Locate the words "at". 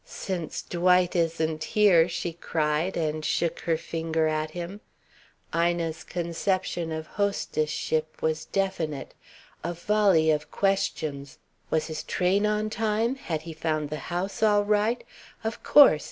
4.25-4.49